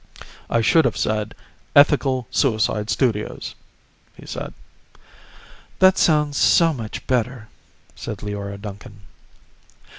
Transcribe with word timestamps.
"I 0.49 0.61
should 0.61 0.85
have 0.85 0.97
said, 0.97 1.35
'Ethical 1.75 2.25
Suicide 2.31 2.89
Studios,'" 2.89 3.53
he 4.15 4.25
said. 4.25 4.55
"That 5.77 5.99
sounds 5.99 6.37
so 6.37 6.73
much 6.73 7.05
better," 7.05 7.49
said 7.95 8.23
Leora 8.23 8.59
Duncan. 8.59 9.01